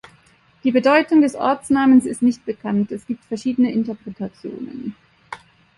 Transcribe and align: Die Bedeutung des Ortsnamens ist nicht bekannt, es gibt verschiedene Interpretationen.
Die 0.63 0.71
Bedeutung 0.71 1.21
des 1.21 1.35
Ortsnamens 1.35 2.07
ist 2.07 2.23
nicht 2.23 2.43
bekannt, 2.43 2.91
es 2.91 3.05
gibt 3.05 3.23
verschiedene 3.25 3.71
Interpretationen. 3.71 4.95